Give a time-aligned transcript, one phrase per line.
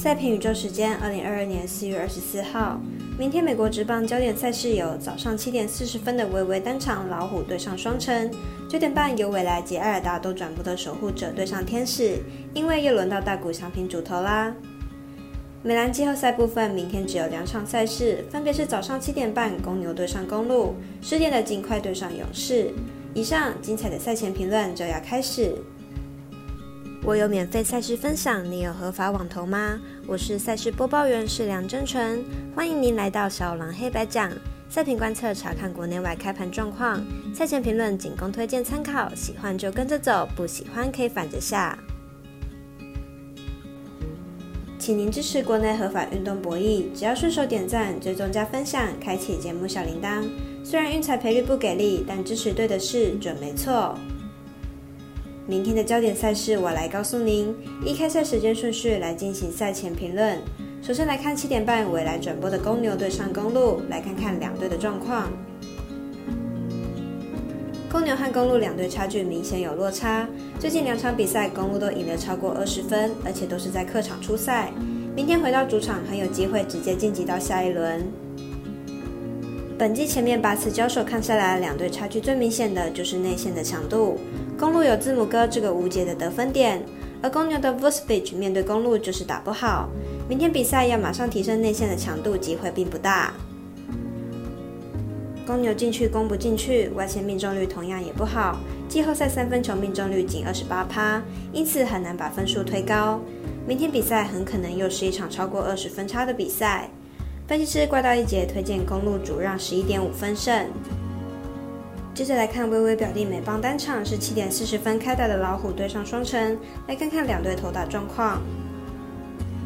[0.00, 2.80] 赛评宇宙时间，二零二二年四月二十四号，
[3.18, 8.30] 明天美国职棒焦点赛事有早上七点四十分的微微单场老虎对上双城，
[8.66, 12.16] 九点半由未来及艾尔达都转播的守护者对上天使，
[12.54, 14.54] 因为又轮到大谷翔平主投啦。
[15.62, 22.72] 美兰季后赛部分，明天只有两场赛事，分别是早上七点半公牛对上公路，十点的尽快对上勇士。
[23.12, 25.54] 以上精彩的赛前评论就要开始。
[27.02, 29.80] 我有免费赛事分享，你有合法网投吗？
[30.06, 32.22] 我是赛事播报员是梁真纯，
[32.54, 34.30] 欢迎您来到小狼黑白讲
[34.68, 37.02] 赛评观测，查看国内外开盘状况，
[37.34, 41.78] 赛前评论仅供推荐参考，喜欢就跟着走，不喜欢可以反着下。
[44.78, 50.22] 请您支持国内合法运动博弈，只要顺手点赞、追踪加分享，开启节目小铃铛。
[50.62, 53.98] 虽然运彩赔率不给力，但支持对的事准没错。
[55.46, 57.54] 明天的焦点赛事，我来告诉您。
[57.84, 60.38] 依开赛时间顺序来进行赛前评论。
[60.82, 65.30] 首先来看七点半未来转播的公牛对上公路，来看看两队的状况。
[67.90, 70.28] 公牛和公路两队差距明显有落差，
[70.60, 74.70] 最近两场比赛公路都赢了超过二十分，而且都是在客场出赛。
[75.16, 78.06] 明天回到主场，很有机会直接晋级到下一轮。
[79.76, 84.18] 本季前面八次交手看下来，两队差距最明显的就是内线的强度。
[84.60, 86.84] 公路有字母哥这个无解的得分点，
[87.22, 89.88] 而公牛的 Vucevic 面对公路就是打不好。
[90.28, 93.32] 明天比赛要马上提升内线的强度，机会并不大。
[95.46, 101.22] 公牛进去攻不进去，外线命中率同样也不好，季后赛三分球命中率仅二十八趴，
[101.54, 103.18] 因此很难把分数推高。
[103.66, 106.90] 明天比赛很可能又是一场超过二十分差的比赛。
[107.48, 110.66] 分析师怪盗一节推荐公路主让十一点五分胜。
[112.20, 116.54] 接着来看微微表弟美邦单场是七点四十分开打的老虎对上双城，
[116.86, 118.42] 来看看两队投打状况。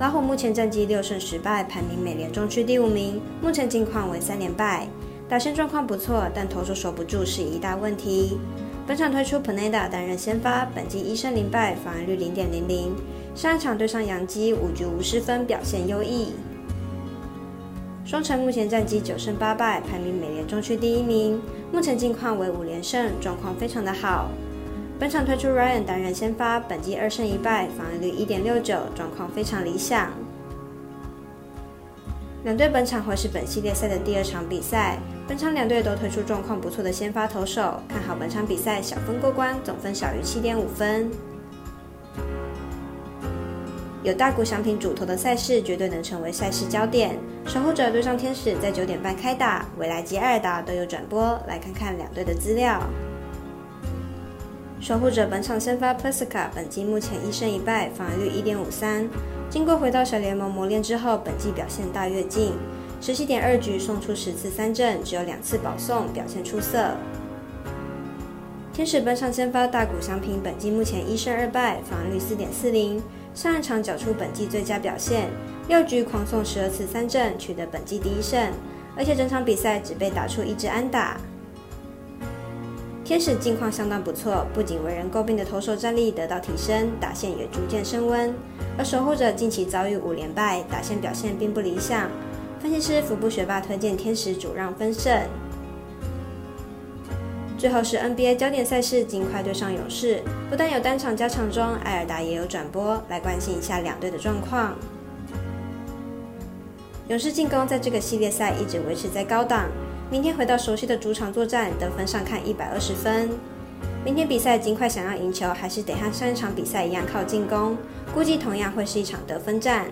[0.00, 4.88] 老虎目前战绩六胜十败，排名美联中区第五名，目前近况为三连败。
[5.28, 8.36] 打线状况不错，但投手守不住是一大问题。
[8.84, 12.92] 本场推出 Paneda 担任先发，本季一胜零败，防御率零点零零。
[13.32, 16.32] 上一场对上杨基五局无失分，表现优异。
[18.10, 21.40] 双城目前战绩九胜八败，排名美联中区第一名，
[21.70, 24.28] 目前近况为五连胜，状况非常的好。
[24.98, 30.10] 本场推出 Ryan 担任先发，本季二胜一败，防御率一点六九，状况非常理想。
[32.42, 41.08] 两队本场会是本系列赛的第二场比赛，本场两队都推出状况不错的先发投手，看好本场比赛小分过关，总分小于七点五分。
[44.02, 47.18] 有大股祥平主投的赛事，绝对能成为赛事焦点。
[47.44, 51.38] 守护者对上天使在九点半开打，未来及二打都有转播。
[51.46, 52.80] 来看看两队的资料。
[54.80, 59.06] 守护者本场先发 Persica，本季目前一胜一败，防御率一点五三。
[59.50, 62.54] 经过回到小联盟磨练之后，本季表现大跃进，
[63.02, 66.94] 十七点二局送出十次三振，只有两次保送，表现出色。
[68.72, 73.02] 天使本场先发大谷翔平，本季目前一胜二败，防御率四点四零。
[73.34, 75.30] 上一场缴出本季最佳表现，
[75.68, 78.52] 六局狂送十二次三振，取得本季第一胜，
[78.96, 81.16] 而且整场比赛只被打出一支安打。
[83.04, 88.34] 天使近况相当不错，不仅为人诟病的投手战力得到提升，打线也逐渐升温。
[88.78, 92.10] 而守护者近期遭遇五连败，打线表现并不理想。
[92.60, 95.18] 分析师福布学霸推荐天使主让分胜。
[97.60, 100.22] 最后是 NBA 焦点赛事，尽快对上勇士。
[100.48, 104.74] 不但有单场加场中，艾尔达也有转播，来关心一下两队的状况。
[107.08, 109.66] 勇士进攻在这个系列赛一直维持在高档，
[110.10, 113.28] 明天回到熟悉的主场作战，得分上看一百二十分。
[114.06, 117.76] 明天比赛尽快想要赢球，还是得和上一场比赛一样靠进攻，
[118.14, 119.84] 估计同样会是一场得分战。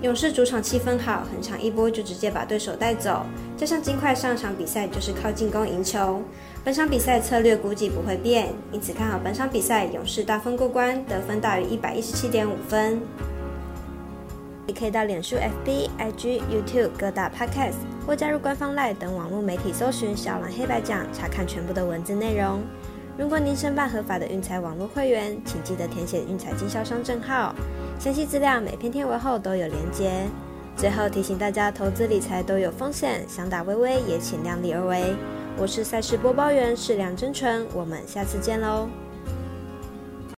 [0.00, 3.26] 勇士主场气氛好，很长一波就直接把对手带走。
[3.56, 6.22] 加上金块上场比赛就是靠进攻赢球，
[6.64, 13.00] 本场比赛策略估计不会变，因此看好本场比赛勇士大分过关，得分大于一百一十七点五分。
[14.68, 22.60] 你可以到脸书、FB、IG、YouTube 各大 Podcast 或加入官方 Line 等网络媒体搜寻“小蓝黑白讲”，查看全部的文字内容。
[23.18, 27.52] 如果您申办合法的运彩网络会员，请记得填写运彩经销商证号。
[27.98, 30.24] 详细资料每篇天文后都有连接。
[30.76, 35.16] 最后提醒大家，投资理财都有风险，想打微微也请量力而为。
[35.56, 38.88] 我是赛事播报员，是梁真纯，我们下次见喽。